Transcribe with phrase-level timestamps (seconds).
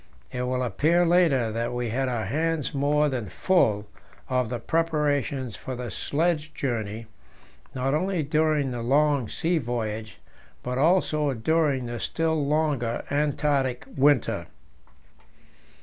[0.31, 3.87] It will appear later that we had our hands more than full
[4.27, 7.05] of the preparations for the sledge journey,
[7.75, 10.17] not only during the long sea voyage,
[10.63, 14.47] but also during the still longer Antarctic winter.